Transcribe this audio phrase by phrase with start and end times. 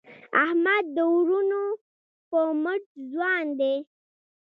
[0.43, 1.65] احمد د وروڼو
[2.29, 3.75] په مټ ځوان دی.